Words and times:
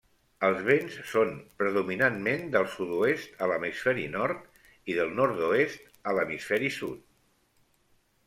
Els 0.45 0.61
vents 0.67 0.93
són 1.09 1.33
predominantment 1.57 2.47
del 2.55 2.63
sud-oest 2.77 3.43
a 3.45 3.49
l'hemisferi 3.51 4.07
nord 4.15 4.49
i 4.93 4.97
del 5.01 5.13
nord-oest 5.19 5.85
a 6.09 6.15
l'hemisferi 6.19 6.73
sud. 6.79 7.05